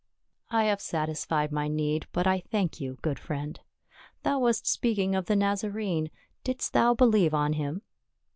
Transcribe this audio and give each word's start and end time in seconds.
"I 0.49 0.63
have 0.63 0.81
satisfied 0.81 1.51
my 1.51 1.67
need, 1.67 2.07
but 2.11 2.25
I 2.25 2.39
thank 2.39 2.79
you, 2.81 2.97
good 3.03 3.19
friend.— 3.19 3.59
Thou 4.23 4.39
wast 4.39 4.65
speaking 4.65 5.13
of 5.13 5.27
the 5.27 5.35
Nazarene; 5.35 6.09
didst 6.43 6.73
thou 6.73 6.95
believe 6.95 7.35
on 7.35 7.53
him?" 7.53 7.83